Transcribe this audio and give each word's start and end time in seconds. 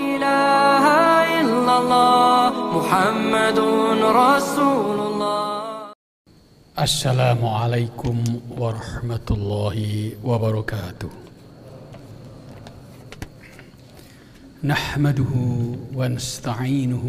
إله 0.00 0.84
إلا 1.40 1.74
الله 1.78 2.52
محمد 2.76 3.58
رسول 4.24 4.98
الله. 5.08 5.92
السلام 6.78 7.40
عليكم 7.44 8.16
ورحمة 8.56 9.28
الله 9.30 9.78
وبركاته. 10.24 11.12
نحمده 14.64 15.32
ونستعينه 15.94 17.06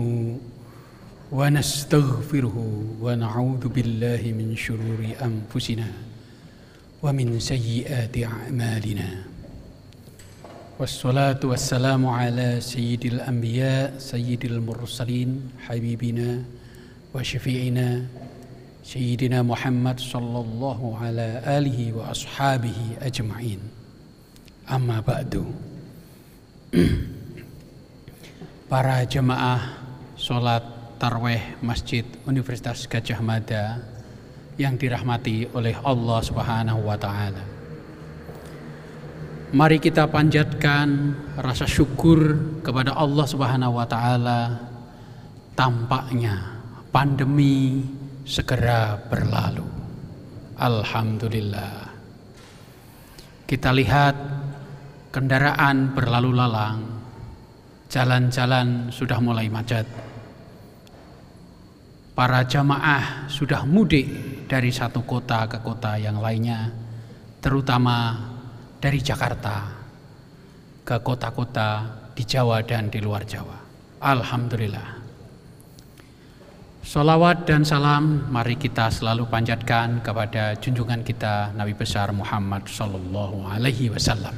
ونستغفره 1.32 2.58
ونعوذ 3.02 3.64
بالله 3.68 4.22
من 4.40 4.56
شرور 4.56 5.02
أنفسنا 5.28 5.88
ومن 7.04 7.40
سيئات 7.40 8.16
أعمالنا. 8.20 9.31
sayyiati 10.81 10.81
a'malina. 10.81 10.81
Wassalatu 10.81 11.51
wassalamu 11.51 12.13
ala 12.13 12.61
sayyidil 12.61 13.21
anbiya 13.25 13.97
sayyidil 13.97 14.61
mursalin 14.61 15.53
habibina 15.65 16.45
wa 17.13 17.21
syafi'ina 17.21 18.05
سيدنا 18.87 19.43
محمد 19.43 19.99
صلى 19.99 20.39
الله 20.47 20.81
على 21.03 21.43
آله 21.43 21.93
وأصحابه 21.93 23.03
أجمعين 23.03 23.61
أما 24.71 25.03
بعد 25.03 25.43
Para 28.67 29.03
jemaah 29.07 29.79
sholat 30.19 30.63
tarweh 30.99 31.59
Masjid 31.63 32.03
Universitas 32.27 32.87
Gajah 32.91 33.23
Mada 33.23 33.79
yang 34.59 34.75
dirahmati 34.75 35.47
oleh 35.55 35.79
Allah 35.87 36.19
Subhanahu 36.19 36.83
wa 36.83 36.99
taala. 36.99 37.50
Mari 39.52 39.84
kita 39.84 40.08
panjatkan 40.08 41.12
rasa 41.36 41.68
syukur 41.68 42.40
kepada 42.64 42.96
Allah 42.96 43.28
Subhanahu 43.28 43.76
wa 43.76 43.84
taala 43.84 44.64
tampaknya 45.60 46.56
pandemi 46.88 47.84
segera 48.24 48.96
berlalu. 49.12 49.68
Alhamdulillah. 50.56 51.84
Kita 53.44 53.76
lihat 53.76 54.16
kendaraan 55.12 56.00
berlalu 56.00 56.32
lalang, 56.32 56.80
jalan-jalan 57.92 58.88
sudah 58.88 59.20
mulai 59.20 59.52
macet. 59.52 59.84
Para 62.16 62.48
jamaah 62.48 63.28
sudah 63.28 63.68
mudik 63.68 64.08
dari 64.48 64.72
satu 64.72 65.04
kota 65.04 65.44
ke 65.52 65.60
kota 65.60 66.00
yang 66.00 66.24
lainnya, 66.24 66.72
terutama 67.44 68.31
dari 68.82 68.98
Jakarta 68.98 69.70
ke 70.82 70.98
kota-kota 71.06 71.86
di 72.18 72.26
Jawa 72.26 72.66
dan 72.66 72.90
di 72.90 72.98
luar 72.98 73.22
Jawa. 73.24 73.62
Alhamdulillah. 74.02 74.98
Salawat 76.82 77.46
dan 77.46 77.62
salam 77.62 78.26
mari 78.34 78.58
kita 78.58 78.90
selalu 78.90 79.30
panjatkan 79.30 80.02
kepada 80.02 80.58
junjungan 80.58 81.06
kita 81.06 81.54
Nabi 81.54 81.78
besar 81.78 82.10
Muhammad 82.10 82.66
sallallahu 82.66 83.46
alaihi 83.46 83.94
wasallam. 83.94 84.34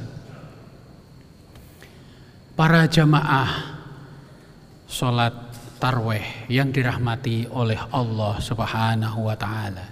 Para 2.52 2.84
jamaah 2.84 3.80
salat 4.84 5.32
tarweh 5.80 6.46
yang 6.52 6.68
dirahmati 6.68 7.48
oleh 7.48 7.80
Allah 7.88 8.36
Subhanahu 8.38 9.24
wa 9.24 9.36
taala. 9.40 9.88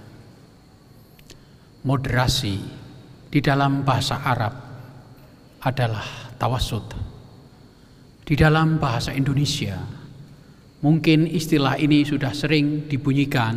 Moderasi 1.83 2.82
di 3.33 3.41
dalam 3.41 3.81
bahasa 3.81 4.21
Arab 4.21 4.53
adalah 5.65 6.37
tawassut. 6.37 6.85
Di 8.23 8.37
dalam 8.37 8.77
bahasa 8.77 9.17
Indonesia 9.17 10.03
Mungkin 10.83 11.31
istilah 11.31 11.79
ini 11.79 12.03
sudah 12.03 12.35
sering 12.35 12.91
dibunyikan 12.91 13.55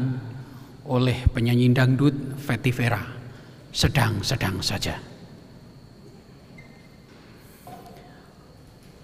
oleh 0.85 1.25
penyanyi 1.33 1.73
dangdut 1.73 2.37
Fetty 2.37 2.69
Vera. 2.69 3.01
Sedang-sedang 3.73 4.61
saja. 4.61 4.93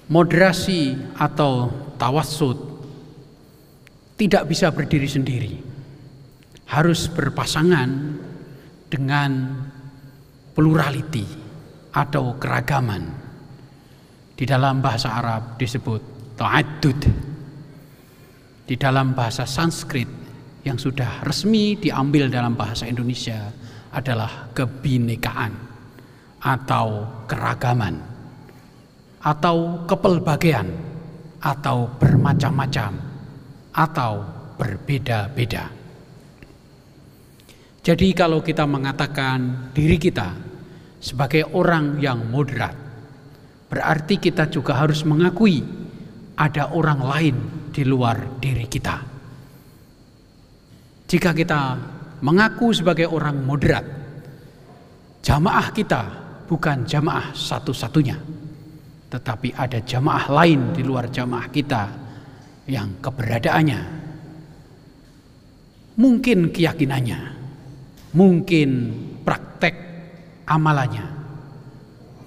Moderasi 0.05 0.93
atau 1.17 1.73
tawassut 1.97 2.61
tidak 4.21 4.45
bisa 4.53 4.69
berdiri 4.69 5.09
sendiri. 5.09 5.53
Harus 6.69 7.09
berpasangan 7.09 7.89
dengan 8.85 9.49
plurality 10.61 11.25
atau 11.89 12.37
keragaman. 12.37 13.01
Di 14.37 14.45
dalam 14.45 14.77
bahasa 14.77 15.17
Arab 15.17 15.57
disebut 15.57 16.37
ta'addud 16.37 17.01
di 18.69 18.77
dalam 18.77 19.17
bahasa 19.17 19.49
Sanskrit 19.49 20.05
yang 20.61 20.77
sudah 20.77 21.25
resmi 21.25 21.81
diambil 21.81 22.29
dalam 22.29 22.53
bahasa 22.53 22.85
Indonesia 22.85 23.49
adalah 23.89 24.53
kebinekaan 24.53 25.53
atau 26.45 27.09
keragaman 27.25 27.97
atau 29.25 29.85
kepelbagaian 29.89 30.69
atau 31.41 31.89
bermacam-macam 31.97 32.91
atau 33.73 34.13
berbeda-beda. 34.61 35.73
Jadi 37.81 38.13
kalau 38.13 38.45
kita 38.45 38.69
mengatakan 38.69 39.73
diri 39.73 39.97
kita 39.97 40.50
sebagai 41.01 41.49
orang 41.57 41.97
yang 41.97 42.29
moderat, 42.29 42.77
berarti 43.67 44.21
kita 44.21 44.45
juga 44.53 44.77
harus 44.77 45.01
mengakui 45.01 45.65
ada 46.37 46.69
orang 46.69 47.01
lain 47.01 47.35
di 47.73 47.81
luar 47.81 48.37
diri 48.37 48.69
kita. 48.69 48.95
Jika 51.09 51.35
kita 51.35 51.61
mengaku 52.21 52.71
sebagai 52.71 53.09
orang 53.09 53.41
moderat, 53.41 53.83
jamaah 55.25 55.67
kita 55.73 56.01
bukan 56.45 56.85
jamaah 56.85 57.33
satu-satunya, 57.33 58.15
tetapi 59.09 59.57
ada 59.57 59.81
jamaah 59.81 60.29
lain 60.29 60.71
di 60.71 60.85
luar 60.85 61.09
jamaah 61.09 61.49
kita 61.49 61.83
yang 62.69 63.01
keberadaannya. 63.01 63.99
Mungkin 65.99 66.55
keyakinannya, 66.55 67.19
mungkin 68.15 68.69
praktek 69.27 69.90
amalannya, 70.51 71.07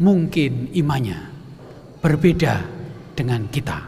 mungkin 0.00 0.72
imannya 0.72 1.20
berbeda 2.00 2.54
dengan 3.12 3.44
kita 3.52 3.78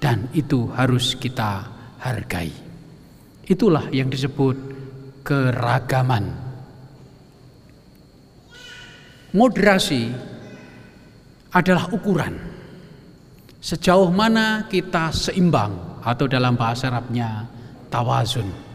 dan 0.00 0.32
itu 0.32 0.72
harus 0.72 1.12
kita 1.20 1.68
hargai. 2.00 2.50
Itulah 3.46 3.92
yang 3.92 4.08
disebut 4.08 4.56
keragaman. 5.20 6.24
Moderasi 9.36 10.08
adalah 11.52 11.92
ukuran 11.92 12.56
sejauh 13.60 14.14
mana 14.14 14.70
kita 14.70 15.10
seimbang 15.10 16.00
atau 16.06 16.30
dalam 16.30 16.54
bahasa 16.54 16.86
Arabnya 16.86 17.44
tawazun. 17.90 18.65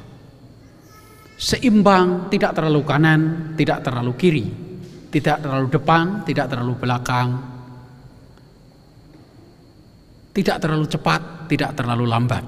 Seimbang 1.41 2.29
tidak 2.29 2.53
terlalu 2.53 2.85
kanan, 2.85 3.21
tidak 3.57 3.81
terlalu 3.81 4.13
kiri, 4.13 4.45
tidak 5.09 5.41
terlalu 5.41 5.73
depan, 5.73 6.21
tidak 6.21 6.53
terlalu 6.53 6.77
belakang, 6.77 7.29
tidak 10.37 10.61
terlalu 10.61 10.85
cepat, 10.85 11.49
tidak 11.49 11.73
terlalu 11.73 12.05
lambat. 12.05 12.45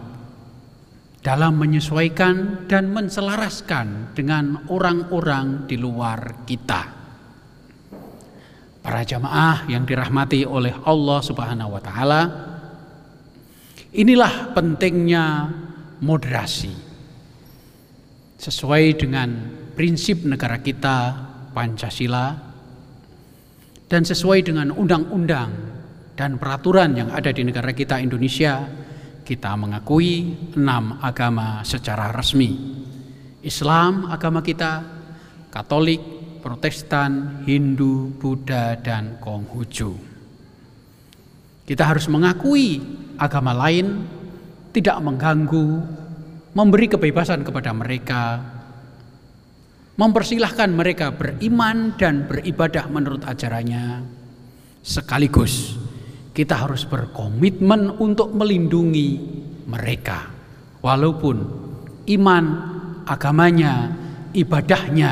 Dalam 1.25 1.57
menyesuaikan 1.57 2.69
dan 2.69 2.93
menselaraskan 2.93 4.13
dengan 4.13 4.69
orang-orang 4.69 5.65
di 5.65 5.73
luar 5.81 6.45
kita. 6.45 6.81
Para 8.77 9.01
jamaah 9.01 9.65
yang 9.73 9.89
dirahmati 9.89 10.45
oleh 10.45 10.75
Allah 10.85 11.19
Subhanahu 11.25 11.73
wa 11.73 11.81
taala, 11.81 12.21
inilah 13.89 14.53
pentingnya 14.53 15.49
moderasi. 15.97 16.92
Sesuai 18.43 18.99
dengan 18.99 19.31
prinsip 19.71 20.27
negara 20.27 20.59
kita 20.59 21.15
Pancasila 21.55 22.35
dan 23.87 24.03
sesuai 24.03 24.43
dengan 24.43 24.67
undang-undang 24.75 25.47
dan 26.11 26.35
peraturan 26.35 26.91
yang 26.91 27.07
ada 27.15 27.31
di 27.31 27.39
negara 27.47 27.71
kita 27.71 28.03
Indonesia, 28.03 28.67
kita 29.23 29.55
mengakui 29.55 30.35
enam 30.59 30.99
agama 30.99 31.63
secara 31.63 32.11
resmi. 32.11 32.51
Islam 33.47 34.11
agama 34.11 34.43
kita, 34.43 34.83
Katolik, 35.47 36.03
Protestan, 36.43 37.47
Hindu, 37.47 38.11
Buddha, 38.19 38.75
dan 38.75 39.23
Konghucu. 39.23 39.95
Kita 41.63 41.83
harus 41.87 42.11
mengakui 42.11 42.83
agama 43.15 43.55
lain 43.55 44.03
tidak 44.75 44.99
mengganggu, 44.99 45.79
memberi 46.53 46.89
kebebasan 46.89 47.45
kepada 47.45 47.73
mereka, 47.73 48.41
mempersilahkan 49.97 50.69
mereka 50.73 51.13
beriman 51.13 51.97
dan 51.97 52.25
beribadah 52.25 52.89
menurut 52.89 53.25
ajarannya, 53.25 54.05
sekaligus 54.81 55.77
kita 56.33 56.65
harus 56.65 56.83
berkomitmen 56.89 58.01
untuk 58.01 58.33
melindungi 58.33 59.21
mereka. 59.69 60.33
Walaupun 60.81 61.37
iman, 62.09 62.45
agamanya, 63.05 63.93
ibadahnya 64.33 65.11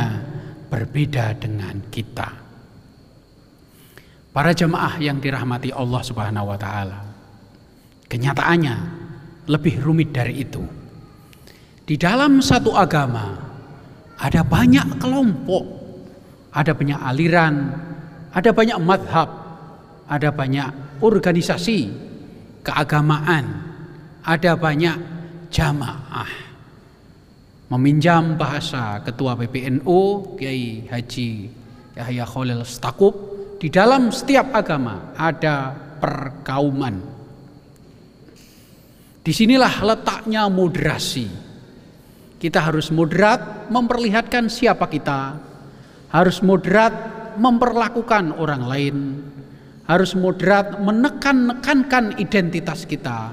berbeda 0.67 1.37
dengan 1.37 1.77
kita. 1.93 2.29
Para 4.33 4.51
jemaah 4.51 4.97
yang 4.97 5.21
dirahmati 5.21 5.69
Allah 5.71 6.01
Subhanahu 6.01 6.49
wa 6.49 6.57
taala. 6.57 6.99
Kenyataannya 8.09 8.75
lebih 9.47 9.79
rumit 9.79 10.11
dari 10.11 10.41
itu. 10.41 10.80
Di 11.91 11.99
dalam 11.99 12.39
satu 12.39 12.71
agama 12.71 13.35
ada 14.15 14.47
banyak 14.47 14.95
kelompok, 14.95 15.67
ada 16.55 16.71
banyak 16.71 16.95
aliran, 16.95 17.67
ada 18.31 18.55
banyak 18.55 18.79
madhab, 18.79 19.27
ada 20.07 20.31
banyak 20.31 20.71
organisasi 21.03 21.91
keagamaan, 22.63 23.43
ada 24.23 24.55
banyak 24.55 24.95
jamaah. 25.51 26.31
Meminjam 27.75 28.39
bahasa 28.39 29.03
Ketua 29.03 29.35
PPNU 29.35 30.31
Kiai 30.39 30.87
Haji 30.87 31.31
Yahya 31.99 32.23
Khalil 32.23 32.63
Stakuf, 32.63 33.11
di 33.59 33.67
dalam 33.67 34.15
setiap 34.15 34.47
agama 34.55 35.11
ada 35.19 35.75
perkauman. 35.99 37.03
Di 39.19 39.31
sinilah 39.35 39.83
letaknya 39.83 40.47
moderasi. 40.47 41.40
Kita 42.41 42.57
harus 42.57 42.89
moderat 42.89 43.69
memperlihatkan 43.69 44.49
siapa 44.49 44.89
kita, 44.89 45.37
harus 46.09 46.41
moderat 46.41 46.89
memperlakukan 47.37 48.33
orang 48.33 48.65
lain, 48.65 48.95
harus 49.85 50.17
moderat 50.17 50.81
menekan-nekankan 50.81 52.17
identitas 52.17 52.89
kita, 52.89 53.29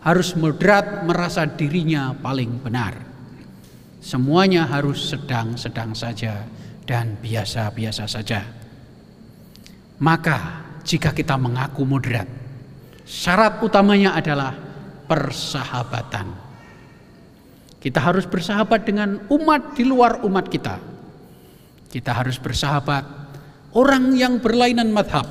harus 0.00 0.32
moderat 0.40 1.04
merasa 1.04 1.44
dirinya 1.44 2.16
paling 2.16 2.56
benar. 2.64 2.96
Semuanya 4.00 4.64
harus 4.64 5.04
sedang-sedang 5.04 5.92
saja 5.92 6.48
dan 6.88 7.20
biasa-biasa 7.20 8.08
saja. 8.08 8.40
Maka 10.00 10.64
jika 10.80 11.12
kita 11.12 11.36
mengaku 11.36 11.84
moderat, 11.84 12.30
syarat 13.04 13.60
utamanya 13.60 14.16
adalah 14.16 14.56
persahabatan. 15.04 16.45
Kita 17.86 18.02
harus 18.02 18.26
bersahabat 18.26 18.82
dengan 18.82 19.22
umat 19.30 19.78
di 19.78 19.86
luar 19.86 20.26
umat 20.26 20.50
kita. 20.50 20.82
Kita 21.86 22.10
harus 22.10 22.34
bersahabat 22.42 23.06
orang 23.78 24.10
yang 24.18 24.42
berlainan 24.42 24.90
madhab. 24.90 25.22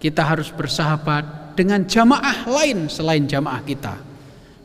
Kita 0.00 0.24
harus 0.24 0.48
bersahabat 0.48 1.52
dengan 1.52 1.84
jamaah 1.84 2.48
lain 2.48 2.88
selain 2.88 3.28
jamaah 3.28 3.60
kita. 3.60 4.00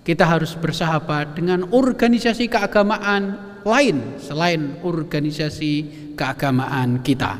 Kita 0.08 0.24
harus 0.24 0.56
bersahabat 0.56 1.36
dengan 1.36 1.68
organisasi 1.68 2.48
keagamaan 2.48 3.24
lain 3.68 4.16
selain 4.24 4.80
organisasi 4.80 5.74
keagamaan 6.16 7.04
kita. 7.04 7.36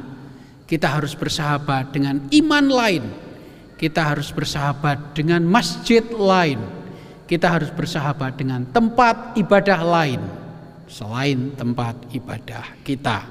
Kita 0.68 1.00
harus 1.00 1.16
bersahabat 1.16 1.96
dengan 1.96 2.28
iman 2.28 2.66
lain 2.68 3.06
kita 3.76 4.16
harus 4.16 4.32
bersahabat 4.32 5.12
dengan 5.16 5.44
masjid 5.44 6.04
lain. 6.16 6.85
Kita 7.26 7.50
harus 7.50 7.74
bersahabat 7.74 8.38
dengan 8.38 8.62
tempat 8.70 9.34
ibadah 9.34 9.82
lain 9.82 10.22
selain 10.86 11.58
tempat 11.58 11.98
ibadah 12.14 12.78
kita. 12.86 13.26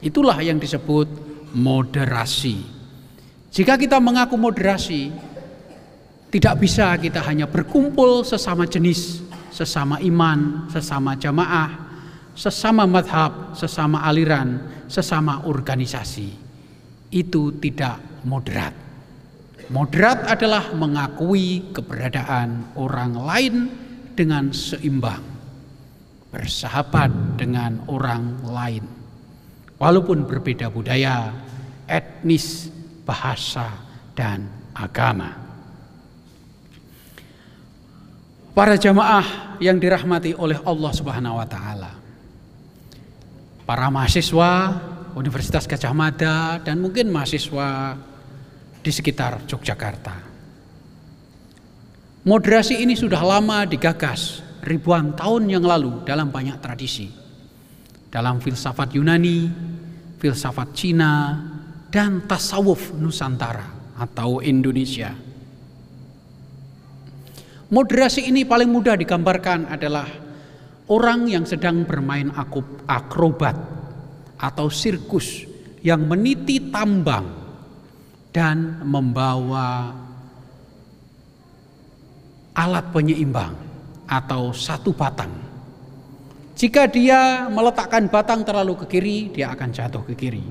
Itulah 0.00 0.40
yang 0.40 0.56
disebut 0.56 1.08
moderasi. 1.56 2.60
Jika 3.54 3.78
kita 3.78 4.00
mengaku 4.02 4.34
moderasi, 4.34 5.12
tidak 6.34 6.54
bisa 6.58 6.98
kita 6.98 7.22
hanya 7.22 7.46
berkumpul 7.46 8.26
sesama 8.26 8.66
jenis, 8.66 9.22
sesama 9.54 10.02
iman, 10.02 10.66
sesama 10.66 11.14
jamaah, 11.14 11.70
sesama 12.34 12.88
madhab, 12.90 13.54
sesama 13.54 14.02
aliran, 14.02 14.58
sesama 14.90 15.46
organisasi. 15.46 16.34
Itu 17.14 17.54
tidak 17.62 18.26
moderat. 18.26 18.83
Moderat 19.72 20.28
adalah 20.28 20.76
mengakui 20.76 21.72
keberadaan 21.72 22.76
orang 22.76 23.12
lain 23.16 23.54
dengan 24.12 24.52
seimbang, 24.52 25.24
bersahabat 26.28 27.40
dengan 27.40 27.80
orang 27.88 28.44
lain, 28.44 28.84
walaupun 29.80 30.28
berbeda 30.28 30.68
budaya, 30.68 31.32
etnis, 31.88 32.68
bahasa, 33.08 33.72
dan 34.12 34.46
agama. 34.76 35.32
Para 38.54 38.78
jamaah 38.78 39.58
yang 39.58 39.82
dirahmati 39.82 40.38
oleh 40.38 40.62
Allah 40.62 40.92
Subhanahu 40.94 41.42
wa 41.42 41.46
taala. 41.48 41.92
Para 43.66 43.90
mahasiswa 43.90 44.78
Universitas 45.18 45.66
Gajah 45.66 45.90
Mada 45.90 46.62
dan 46.62 46.78
mungkin 46.78 47.10
mahasiswa 47.10 47.98
di 48.84 48.92
sekitar 48.92 49.48
Yogyakarta. 49.48 50.36
Moderasi 52.28 52.84
ini 52.84 52.92
sudah 52.92 53.24
lama 53.24 53.64
digagas 53.64 54.44
ribuan 54.60 55.16
tahun 55.16 55.48
yang 55.48 55.64
lalu 55.64 56.04
dalam 56.04 56.28
banyak 56.28 56.60
tradisi. 56.60 57.08
Dalam 58.12 58.38
filsafat 58.44 58.92
Yunani, 58.92 59.48
filsafat 60.20 60.68
Cina, 60.76 61.40
dan 61.88 62.28
tasawuf 62.28 62.92
Nusantara 62.96 63.96
atau 63.96 64.44
Indonesia. 64.44 65.12
Moderasi 67.72 68.28
ini 68.28 68.46
paling 68.46 68.70
mudah 68.70 68.94
digambarkan 68.94 69.66
adalah 69.66 70.06
orang 70.92 71.26
yang 71.26 71.44
sedang 71.48 71.82
bermain 71.82 72.30
akrobat 72.86 73.56
atau 74.38 74.68
sirkus 74.70 75.42
yang 75.82 76.06
meniti 76.06 76.70
tambang 76.70 77.43
dan 78.34 78.82
membawa 78.82 79.94
alat 82.58 82.86
penyeimbang 82.90 83.54
atau 84.10 84.50
satu 84.50 84.90
batang. 84.90 85.30
Jika 86.58 86.90
dia 86.90 87.46
meletakkan 87.46 88.10
batang 88.10 88.42
terlalu 88.42 88.74
ke 88.82 88.98
kiri, 88.98 89.18
dia 89.30 89.54
akan 89.54 89.70
jatuh 89.70 90.02
ke 90.02 90.14
kiri. 90.18 90.42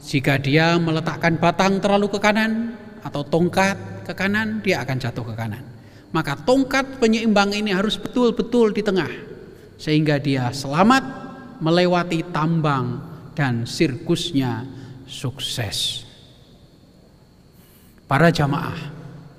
Jika 0.00 0.40
dia 0.40 0.80
meletakkan 0.80 1.36
batang 1.36 1.76
terlalu 1.76 2.08
ke 2.12 2.18
kanan 2.18 2.76
atau 3.04 3.20
tongkat 3.20 4.08
ke 4.08 4.12
kanan, 4.16 4.64
dia 4.64 4.80
akan 4.80 4.96
jatuh 4.96 5.24
ke 5.28 5.34
kanan. 5.36 5.64
Maka 6.12 6.36
tongkat 6.40 7.00
penyeimbang 7.00 7.52
ini 7.56 7.72
harus 7.72 7.96
betul-betul 7.96 8.72
di 8.72 8.84
tengah 8.84 9.08
sehingga 9.80 10.20
dia 10.20 10.52
selamat 10.52 11.04
melewati 11.64 12.20
tambang 12.32 13.00
dan 13.32 13.64
sirkusnya 13.64 14.68
sukses. 15.08 16.11
Para 18.12 18.28
jamaah, 18.28 18.76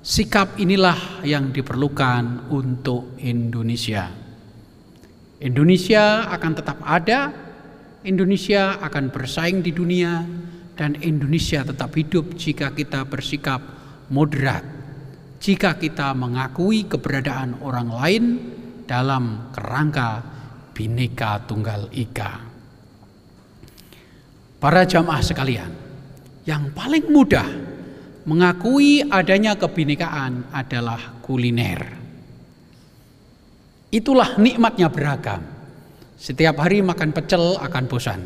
sikap 0.02 0.58
inilah 0.58 1.22
yang 1.22 1.54
diperlukan 1.54 2.50
untuk 2.50 3.14
Indonesia. 3.22 4.10
Indonesia 5.38 6.26
akan 6.26 6.52
tetap 6.58 6.82
ada, 6.82 7.30
Indonesia 8.02 8.74
akan 8.82 9.14
bersaing 9.14 9.62
di 9.62 9.70
dunia, 9.70 10.26
dan 10.74 10.98
Indonesia 11.06 11.62
tetap 11.62 11.94
hidup 11.94 12.34
jika 12.34 12.74
kita 12.74 13.06
bersikap 13.06 13.62
moderat, 14.10 14.66
jika 15.38 15.78
kita 15.78 16.10
mengakui 16.10 16.90
keberadaan 16.90 17.62
orang 17.62 17.94
lain 17.94 18.24
dalam 18.90 19.54
kerangka 19.54 20.18
bineka 20.74 21.46
tunggal 21.46 21.86
ika. 21.94 22.42
Para 24.58 24.82
jamaah 24.82 25.22
sekalian, 25.22 25.70
yang 26.42 26.74
paling 26.74 27.06
mudah 27.06 27.73
mengakui 28.24 29.04
adanya 29.04 29.56
kebinekaan 29.56 30.48
adalah 30.52 31.20
kuliner. 31.20 31.80
Itulah 33.94 34.40
nikmatnya 34.40 34.90
beragam. 34.90 35.44
Setiap 36.18 36.58
hari 36.58 36.80
makan 36.80 37.12
pecel 37.12 37.60
akan 37.60 37.84
bosan. 37.86 38.20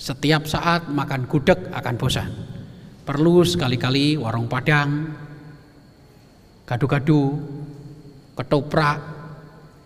Setiap 0.00 0.48
saat 0.48 0.88
makan 0.88 1.28
gudeg 1.28 1.68
akan 1.70 1.94
bosan. 2.00 2.30
Perlu 3.04 3.44
sekali-kali 3.44 4.16
warung 4.16 4.48
Padang, 4.48 5.12
gadu-gadu, 6.64 7.36
ketoprak, 8.34 9.00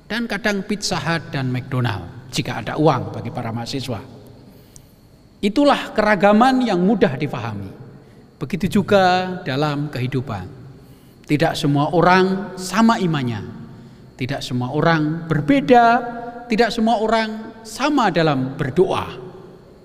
dan 0.07 0.31
kadang 0.31 0.63
Pizza 0.63 1.01
Hut 1.01 1.33
dan 1.35 1.51
McDonald 1.51 2.31
jika 2.31 2.63
ada 2.63 2.79
uang 2.79 3.11
bagi 3.11 3.35
para 3.35 3.51
mahasiswa. 3.51 4.01
Itulah 5.45 5.93
keragaman 5.93 6.65
yang 6.65 6.81
mudah 6.81 7.19
difahami. 7.21 7.84
Begitu 8.39 8.81
juga 8.81 9.39
dalam 9.47 9.89
kehidupan. 9.89 10.47
Tidak 11.25 11.57
semua 11.57 11.95
orang 11.95 12.57
sama 12.61 13.01
imannya. 13.01 13.43
Tidak 14.15 14.41
semua 14.45 14.71
orang 14.71 15.27
berbeda, 15.27 15.87
tidak 16.47 16.71
semua 16.71 17.01
orang 17.03 17.63
sama 17.67 18.13
dalam 18.13 18.55
berdoa. 18.55 19.11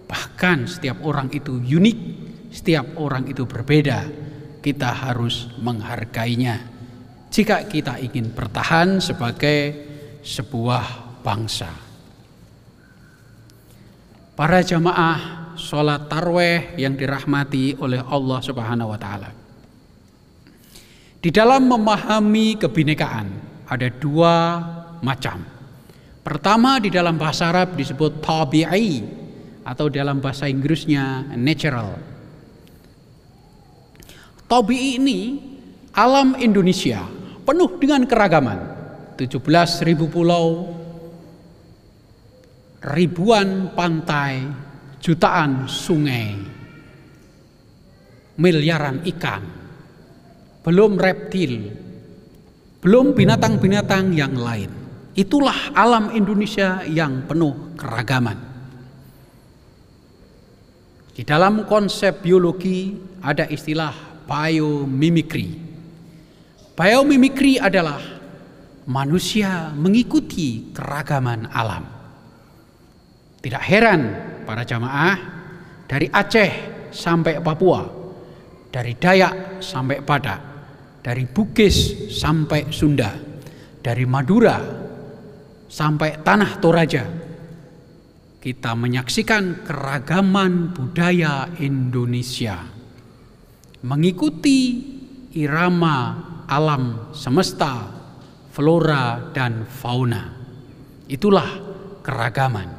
Bahkan 0.06 0.70
setiap 0.70 1.01
orang 1.06 1.32
itu 1.34 1.58
unik, 1.58 2.00
setiap 2.53 2.98
orang 3.01 3.25
itu 3.29 3.46
berbeda 3.46 4.06
kita 4.60 4.91
harus 4.91 5.48
menghargainya 5.63 6.60
jika 7.29 7.63
kita 7.70 8.01
ingin 8.01 8.34
bertahan 8.34 9.00
sebagai 9.00 9.88
sebuah 10.25 11.15
bangsa. 11.24 11.70
Para 14.36 14.60
jamaah 14.63 15.38
sholat 15.60 16.08
tarweh 16.08 16.80
yang 16.80 16.96
dirahmati 16.96 17.75
oleh 17.84 18.00
Allah 18.00 18.39
Subhanahu 18.39 18.96
wa 18.96 19.00
Ta'ala, 19.00 19.30
di 21.20 21.30
dalam 21.30 21.68
memahami 21.68 22.56
kebinekaan 22.56 23.28
ada 23.68 23.88
dua 23.92 24.36
macam. 25.04 25.44
Pertama 26.24 26.80
di 26.80 26.88
dalam 26.88 27.20
bahasa 27.20 27.51
Arab 27.51 27.75
disebut 27.75 28.24
tabi'i 28.24 29.04
atau 29.68 29.92
dalam 29.92 30.24
bahasa 30.24 30.48
Inggrisnya 30.48 31.28
natural. 31.36 32.00
Tabi'i 34.50 34.98
ini 34.98 35.20
alam 35.94 36.39
Indonesia 36.39 37.06
penuh 37.46 37.78
dengan 37.78 38.06
keragaman. 38.06 38.60
17.000 39.20 39.84
pulau, 40.08 40.72
ribuan 42.80 43.75
pantai, 43.75 44.48
jutaan 45.00 45.65
sungai, 45.65 46.36
miliaran 48.39 49.03
ikan 49.03 49.60
belum 50.60 51.00
reptil, 51.00 51.72
belum 52.84 53.15
binatang-binatang 53.15 54.12
yang 54.13 54.36
lain. 54.36 54.70
Itulah 55.15 55.74
alam 55.74 56.13
Indonesia 56.13 56.84
yang 56.86 57.25
penuh 57.25 57.74
keragaman. 57.74 58.38
Di 61.15 61.25
dalam 61.27 61.68
konsep 61.68 62.24
biologi 62.24 62.96
ada 63.20 63.50
istilah 63.50 64.24
biomimikri. 64.24 65.50
Biomimikri 66.77 67.60
adalah 67.60 68.00
manusia 68.88 69.75
mengikuti 69.75 70.72
keragaman 70.72 71.51
alam. 71.51 71.84
Tidak 73.41 73.63
heran 73.63 74.01
para 74.50 74.65
jamaah 74.65 75.18
dari 75.86 76.10
Aceh 76.10 76.51
sampai 76.89 77.38
Papua, 77.38 77.86
dari 78.74 78.98
Dayak 78.98 79.62
sampai 79.62 80.01
Badak, 80.01 80.41
dari 81.06 81.29
Bugis 81.29 82.10
sampai 82.10 82.74
Sunda, 82.74 83.13
dari 83.77 84.10
Madura 84.10 84.58
sampai 85.70 86.25
Tanah 86.25 86.51
Toraja. 86.58 87.06
Kita 88.41 88.74
menyaksikan 88.74 89.62
keragaman 89.62 90.74
budaya 90.74 91.53
Indonesia 91.62 92.58
mengikuti 93.86 94.82
irama 95.38 96.25
alam 96.50 97.13
semesta, 97.13 97.86
flora 98.50 99.29
dan 99.29 99.70
fauna. 99.70 100.34
Itulah 101.06 101.50
keragaman. 102.01 102.78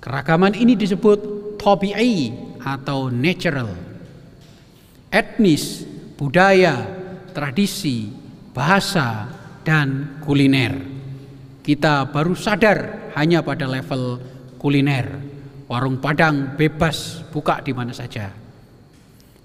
Keragaman 0.00 0.56
ini 0.56 0.80
disebut 0.80 1.20
tabi'i 1.60 2.32
atau 2.64 3.12
natural. 3.12 3.68
Etnis, 5.12 5.84
budaya, 6.16 6.80
tradisi, 7.36 8.08
bahasa, 8.56 9.28
dan 9.60 10.16
kuliner. 10.24 10.72
Kita 11.60 12.08
baru 12.08 12.32
sadar 12.32 13.12
hanya 13.12 13.44
pada 13.44 13.68
level 13.68 14.16
kuliner. 14.56 15.20
Warung 15.68 16.00
Padang 16.00 16.56
bebas 16.56 17.20
buka 17.28 17.60
di 17.60 17.76
mana 17.76 17.92
saja. 17.92 18.32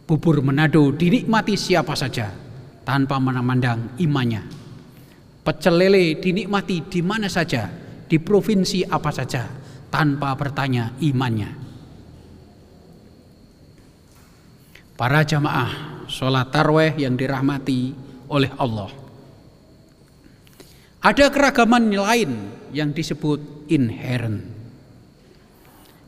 Bubur 0.08 0.40
Manado 0.40 0.96
dinikmati 0.96 1.60
siapa 1.60 2.00
saja 2.00 2.32
tanpa 2.88 3.20
memandang 3.20 4.00
imannya. 4.00 4.42
Pecel 5.44 5.76
lele 5.78 6.18
dinikmati 6.18 6.88
di 6.88 7.02
mana 7.04 7.28
saja, 7.30 7.70
di 8.08 8.18
provinsi 8.18 8.88
apa 8.88 9.12
saja 9.14 9.65
tanpa 9.96 10.36
bertanya 10.36 10.92
imannya. 11.00 11.56
Para 15.00 15.24
jamaah 15.24 16.04
sholat 16.12 16.52
tarweh 16.52 17.00
yang 17.00 17.16
dirahmati 17.16 17.96
oleh 18.28 18.52
Allah. 18.60 18.92
Ada 21.00 21.32
keragaman 21.32 21.96
lain 21.96 22.32
yang 22.76 22.92
disebut 22.92 23.72
inherent. 23.72 24.44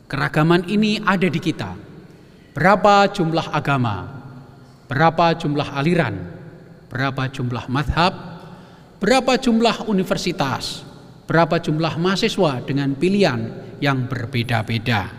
Keragaman 0.04 0.68
ini 0.68 1.00
ada 1.00 1.28
di 1.32 1.40
kita. 1.40 1.72
Berapa 2.52 3.08
jumlah 3.08 3.54
agama, 3.56 4.04
berapa 4.84 5.32
jumlah 5.32 5.68
aliran, 5.80 6.16
berapa 6.92 7.30
jumlah 7.30 7.70
madhab, 7.72 8.12
berapa 9.00 9.38
jumlah 9.38 9.86
universitas, 9.86 10.82
berapa 11.30 11.62
jumlah 11.62 11.94
mahasiswa 12.00 12.64
dengan 12.66 12.96
pilihan 12.98 13.67
yang 13.78 14.10
berbeda-beda. 14.10 15.10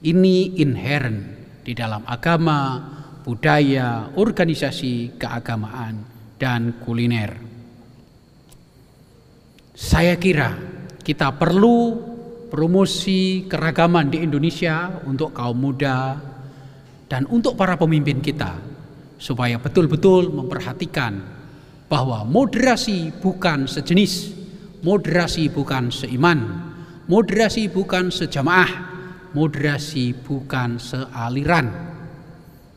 Ini 0.00 0.36
inherent 0.60 1.20
di 1.60 1.76
dalam 1.76 2.02
agama, 2.08 2.80
budaya, 3.20 4.10
organisasi 4.16 5.20
keagamaan, 5.20 6.02
dan 6.40 6.80
kuliner. 6.80 7.36
Saya 9.76 10.16
kira 10.16 10.56
kita 11.04 11.36
perlu 11.36 11.96
promosi 12.48 13.44
keragaman 13.44 14.08
di 14.08 14.24
Indonesia 14.24 14.88
untuk 15.04 15.36
kaum 15.36 15.56
muda 15.56 16.16
dan 17.06 17.28
untuk 17.28 17.54
para 17.54 17.76
pemimpin 17.76 18.24
kita 18.24 18.56
supaya 19.20 19.60
betul-betul 19.60 20.32
memperhatikan 20.32 21.20
bahwa 21.90 22.24
moderasi 22.24 23.12
bukan 23.20 23.68
sejenis, 23.68 24.32
moderasi 24.80 25.50
bukan 25.52 25.92
seiman, 25.92 26.69
moderasi 27.10 27.66
bukan 27.66 28.14
sejamaah, 28.14 28.70
moderasi 29.34 30.14
bukan 30.14 30.78
sealiran 30.78 31.66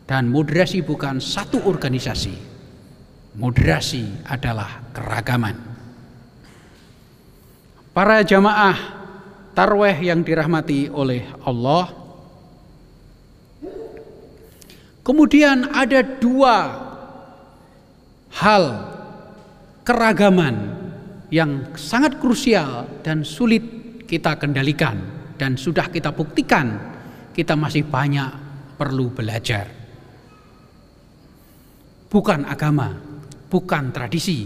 dan 0.09 0.25
moderasi 0.33 0.81
bukan 0.81 1.21
satu 1.21 1.61
organisasi. 1.61 2.33
Moderasi 3.37 4.25
adalah 4.25 4.89
keragaman. 4.89 5.53
Para 7.93 8.25
jamaah 8.25 8.77
tarweh 9.53 10.01
yang 10.01 10.25
dirahmati 10.25 10.89
oleh 10.89 11.29
Allah. 11.45 11.93
Kemudian 15.05 15.69
ada 15.69 16.01
dua 16.01 16.57
hal 18.33 18.65
keragaman 19.85 20.73
yang 21.29 21.77
sangat 21.77 22.17
krusial 22.17 22.89
dan 23.05 23.21
sulit 23.21 23.82
kita 24.13 24.37
kendalikan 24.37 25.01
dan 25.41 25.57
sudah 25.57 25.89
kita 25.89 26.13
buktikan 26.13 26.77
kita 27.33 27.57
masih 27.57 27.89
banyak 27.89 28.29
perlu 28.77 29.09
belajar 29.09 29.83
bukan 32.13 32.45
agama, 32.45 32.93
bukan 33.49 33.89
tradisi, 33.89 34.45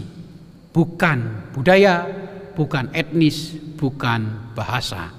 bukan 0.72 1.52
budaya, 1.52 2.08
bukan 2.56 2.88
etnis, 2.96 3.52
bukan 3.76 4.56
bahasa. 4.56 5.12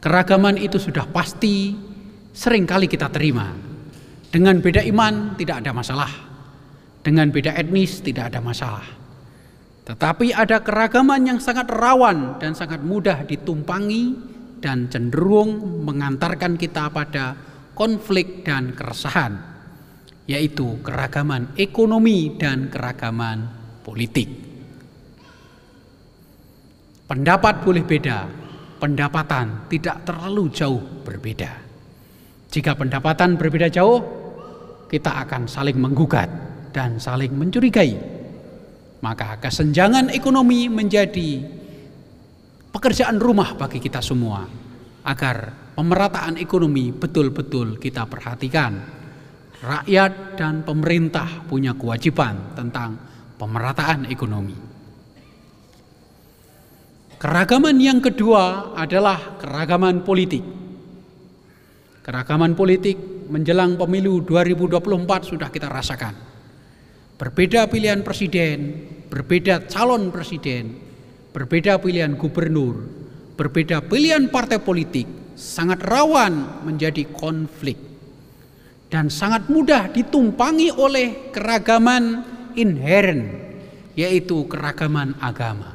Keragaman 0.00 0.56
itu 0.56 0.80
sudah 0.80 1.04
pasti 1.12 1.76
sering 2.32 2.64
kali 2.64 2.88
kita 2.88 3.12
terima. 3.12 3.52
Dengan 4.32 4.56
beda 4.64 4.80
iman 4.88 5.36
tidak 5.36 5.60
ada 5.60 5.76
masalah. 5.76 6.12
Dengan 7.04 7.28
beda 7.28 7.52
etnis 7.60 8.00
tidak 8.00 8.32
ada 8.32 8.40
masalah. 8.40 8.84
Tetapi 9.88 10.36
ada 10.36 10.60
keragaman 10.60 11.24
yang 11.24 11.40
sangat 11.40 11.72
rawan 11.72 12.36
dan 12.36 12.52
sangat 12.52 12.84
mudah 12.84 13.24
ditumpangi 13.24 14.12
dan 14.60 14.92
cenderung 14.92 15.80
mengantarkan 15.88 16.60
kita 16.60 16.92
pada 16.92 17.32
konflik 17.72 18.44
dan 18.44 18.76
keresahan 18.76 19.56
yaitu 20.28 20.76
keragaman 20.84 21.56
ekonomi 21.56 22.36
dan 22.36 22.68
keragaman 22.68 23.48
politik. 23.80 24.28
Pendapat 27.08 27.64
boleh 27.64 27.80
beda, 27.88 28.28
pendapatan 28.76 29.72
tidak 29.72 30.04
terlalu 30.04 30.52
jauh 30.52 30.84
berbeda. 31.00 31.48
Jika 32.52 32.76
pendapatan 32.76 33.40
berbeda 33.40 33.72
jauh, 33.72 34.04
kita 34.92 35.24
akan 35.24 35.48
saling 35.48 35.80
menggugat 35.80 36.28
dan 36.76 37.00
saling 37.00 37.32
mencurigai. 37.32 38.17
Maka 38.98 39.38
kesenjangan 39.38 40.10
ekonomi 40.10 40.66
menjadi 40.66 41.42
pekerjaan 42.74 43.22
rumah 43.22 43.54
bagi 43.54 43.78
kita 43.78 44.02
semua 44.02 44.42
agar 45.06 45.54
pemerataan 45.78 46.36
ekonomi 46.36 46.90
betul-betul 46.90 47.78
kita 47.78 48.10
perhatikan 48.10 48.74
rakyat 49.62 50.38
dan 50.38 50.62
pemerintah 50.66 51.46
punya 51.46 51.74
kewajiban 51.78 52.58
tentang 52.58 52.98
pemerataan 53.38 54.10
ekonomi. 54.10 54.54
Keragaman 57.18 57.82
yang 57.82 57.98
kedua 57.98 58.74
adalah 58.78 59.38
keragaman 59.42 60.06
politik. 60.06 60.42
Keragaman 62.06 62.54
politik 62.54 63.26
menjelang 63.26 63.74
pemilu 63.74 64.22
2024 64.22 65.26
sudah 65.26 65.50
kita 65.50 65.66
rasakan. 65.66 66.14
Berbeda 67.18 67.66
pilihan 67.66 68.06
presiden, 68.06 68.78
berbeda 69.10 69.66
calon 69.66 70.14
presiden, 70.14 70.78
berbeda 71.34 71.82
pilihan 71.82 72.14
gubernur, 72.14 72.86
berbeda 73.34 73.82
pilihan 73.90 74.30
partai 74.30 74.62
politik, 74.62 75.34
sangat 75.34 75.82
rawan 75.82 76.62
menjadi 76.62 77.10
konflik 77.10 77.74
dan 78.86 79.10
sangat 79.10 79.50
mudah 79.50 79.90
ditumpangi 79.90 80.70
oleh 80.72 81.34
keragaman 81.34 82.22
inherent, 82.54 83.26
yaitu 83.98 84.46
keragaman 84.46 85.18
agama. 85.18 85.74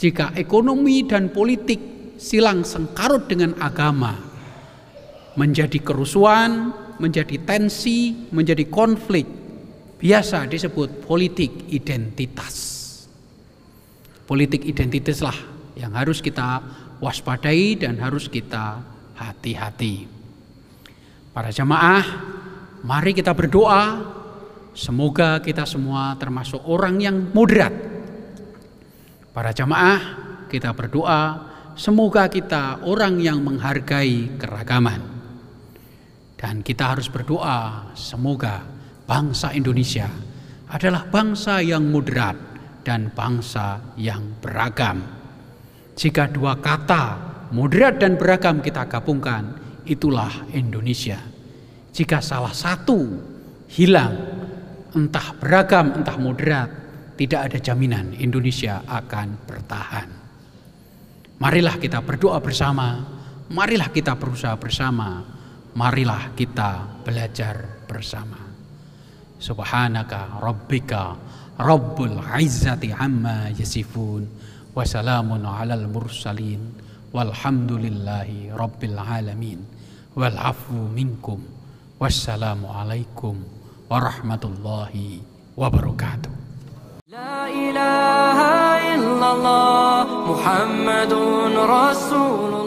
Jika 0.00 0.32
ekonomi 0.32 1.04
dan 1.04 1.28
politik 1.28 2.16
silang 2.16 2.64
sengkarut 2.64 3.28
dengan 3.28 3.52
agama, 3.60 4.16
menjadi 5.36 5.76
kerusuhan, 5.80 6.72
menjadi 6.96 7.36
tensi, 7.44 8.28
menjadi 8.32 8.64
konflik, 8.68 9.39
biasa 10.00 10.48
disebut 10.48 11.04
politik 11.04 11.68
identitas. 11.68 12.56
Politik 14.24 14.64
identitaslah 14.64 15.36
yang 15.76 15.92
harus 15.92 16.24
kita 16.24 16.64
waspadai 17.04 17.76
dan 17.76 18.00
harus 18.00 18.32
kita 18.32 18.80
hati-hati. 19.20 20.08
Para 21.36 21.52
jamaah, 21.52 22.04
mari 22.80 23.12
kita 23.12 23.36
berdoa 23.36 24.00
semoga 24.72 25.44
kita 25.44 25.68
semua 25.68 26.16
termasuk 26.16 26.64
orang 26.64 26.96
yang 26.98 27.16
moderat. 27.36 27.74
Para 29.30 29.52
jamaah, 29.52 30.00
kita 30.48 30.72
berdoa 30.72 31.50
semoga 31.76 32.26
kita 32.26 32.82
orang 32.86 33.20
yang 33.20 33.42
menghargai 33.44 34.40
keragaman. 34.40 35.20
Dan 36.40 36.64
kita 36.64 36.96
harus 36.96 37.12
berdoa 37.12 37.92
semoga 37.92 38.64
bangsa 39.10 39.50
Indonesia 39.50 40.06
adalah 40.70 41.02
bangsa 41.10 41.58
yang 41.58 41.90
moderat 41.90 42.38
dan 42.86 43.10
bangsa 43.10 43.82
yang 43.98 44.38
beragam. 44.38 45.02
Jika 45.98 46.30
dua 46.30 46.62
kata 46.62 47.18
moderat 47.50 47.98
dan 47.98 48.14
beragam 48.14 48.62
kita 48.62 48.86
gabungkan, 48.86 49.58
itulah 49.82 50.30
Indonesia. 50.54 51.18
Jika 51.90 52.22
salah 52.22 52.54
satu 52.54 53.02
hilang, 53.66 54.14
entah 54.94 55.34
beragam, 55.42 55.90
entah 55.90 56.14
moderat, 56.14 56.70
tidak 57.18 57.50
ada 57.50 57.58
jaminan 57.58 58.14
Indonesia 58.14 58.86
akan 58.86 59.42
bertahan. 59.42 60.08
Marilah 61.42 61.82
kita 61.82 61.98
berdoa 61.98 62.38
bersama, 62.38 63.02
marilah 63.50 63.90
kita 63.90 64.14
berusaha 64.14 64.54
bersama, 64.54 65.26
marilah 65.74 66.30
kita 66.38 67.02
belajar 67.02 67.82
bersama. 67.90 68.49
Subhanaka 69.40 70.36
rabbika 70.44 71.16
rabbul 71.56 72.20
izzati 72.36 72.92
amma 72.92 73.48
yasifun 73.56 74.28
wa 74.76 74.84
alal 74.84 75.88
mursalin 75.88 76.60
walhamdulillahi 77.16 78.52
rabbil 78.52 79.00
alamin. 79.00 79.64
Wal 80.12 80.36
afu 80.36 80.76
minkum. 80.92 81.40
Wassalamu 82.00 82.68
alaikum 82.68 83.40
warahmatullahi 83.88 85.20
wabarakatuh. 85.56 86.32
La 87.12 87.44
ilaha 87.48 88.80
illallah 88.96 90.04
Muhammadun 90.28 91.52
Rasulullah. 91.60 92.59